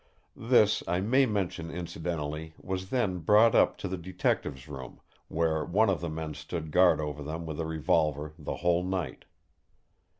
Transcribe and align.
This, 0.35 0.81
I 0.87 0.99
may 0.99 1.27
mention 1.27 1.69
incidentally, 1.69 2.55
was 2.59 2.89
then 2.89 3.19
brought 3.19 3.53
up 3.53 3.77
to 3.77 3.87
the 3.87 3.99
detectives' 3.99 4.67
room, 4.67 4.99
where 5.27 5.63
one 5.63 5.91
of 5.91 6.01
the 6.01 6.09
men 6.09 6.33
stood 6.33 6.71
guard 6.71 6.99
over 6.99 7.21
them 7.21 7.45
with 7.45 7.59
a 7.59 7.67
revolver 7.67 8.33
the 8.39 8.55
whole 8.65 8.83
night. 8.83 9.25